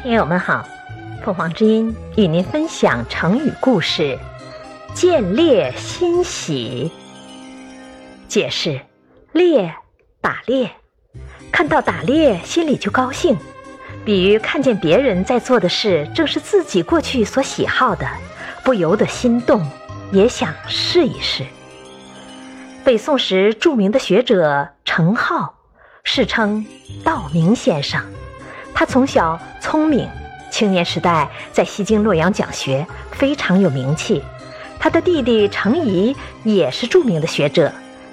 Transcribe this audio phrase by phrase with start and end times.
[0.00, 0.64] 听友们好，
[1.24, 4.16] 凤凰之音与您分享成语故事
[4.94, 6.92] “见猎心喜”。
[8.28, 8.80] 解释：
[9.32, 9.74] 猎，
[10.20, 10.70] 打猎，
[11.50, 13.36] 看到打猎心里就高兴，
[14.04, 18.06] 比喻看见别人在做的事正是自己过去所喜好的，
[18.62, 19.68] 不由得心动，
[20.12, 21.44] 也想试一试。
[22.84, 25.50] 北宋时著名的学者程颢，
[26.04, 26.64] 世称
[27.02, 28.00] 道明先生。
[28.78, 30.08] 他从小聪明，
[30.52, 34.22] 青年时代在西京洛阳讲学，非常有名气。
[34.78, 37.72] 他的弟弟程颐也是著名的学者，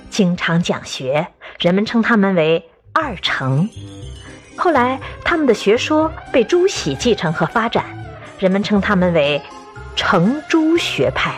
[0.09, 1.27] 经常讲学，
[1.59, 3.69] 人们称他们为二程。
[4.57, 7.85] 后来，他们的学说被朱熹继承和发展，
[8.39, 9.39] 人们称他们为
[9.95, 11.35] 程朱学派。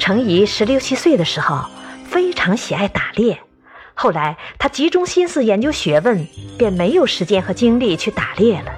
[0.00, 1.64] 程颐十六七岁的时候，
[2.04, 3.38] 非常喜爱打猎。
[3.98, 6.28] 后来，他集中心思研究学问，
[6.58, 8.70] 便没有时间和精力去打猎了。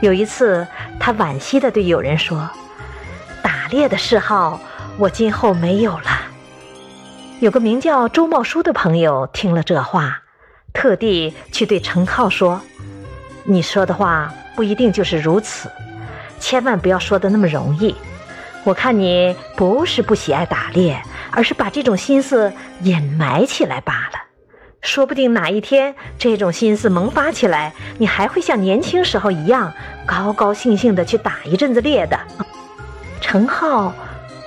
[0.00, 0.64] 有一次，
[1.00, 2.48] 他惋惜地对友人说
[3.42, 4.60] ：“打猎的嗜好，
[4.96, 6.22] 我今后没有了。”
[7.40, 10.22] 有个名叫周茂书的朋友听了这话，
[10.72, 12.60] 特地去对程颢说
[13.42, 15.68] ：“你说的话不一定就是如此，
[16.38, 17.92] 千万不要说的那么容易。
[18.62, 21.02] 我看你不是不喜爱打猎，
[21.32, 22.52] 而是把这种心思
[22.82, 24.17] 掩埋起来罢了。”
[24.80, 29.72] 说不定哪一天这种心思萌发起来，你还会像年轻时候一样
[30.06, 32.18] 高高兴兴的去打一阵子猎的。
[33.20, 33.92] 程颢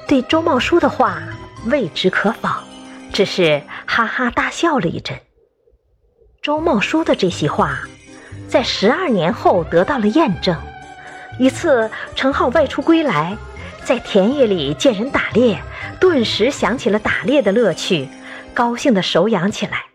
[0.08, 1.22] 对周茂书的话
[1.66, 2.50] 未知可否，
[3.14, 5.20] 只是哈哈大笑了一阵。
[6.42, 7.82] 周茂书的这席话，
[8.48, 10.56] 在十二年后得到了验证。
[11.38, 13.38] 一次，程颢外出归来，
[13.84, 15.62] 在田野里见人打猎，
[16.00, 18.08] 顿时想起了打猎的乐趣，
[18.54, 19.86] 高兴的手痒起来。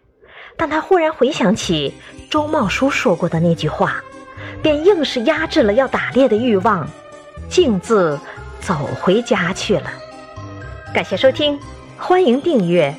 [0.57, 1.93] 但他忽然回想起
[2.31, 4.03] 周茂叔说过的那句话，
[4.63, 6.89] 便硬是压制了要打猎的欲望，
[7.49, 8.19] 径自
[8.61, 9.91] 走回家去了。
[10.95, 11.59] 感谢收听，
[11.99, 12.95] 欢迎订阅。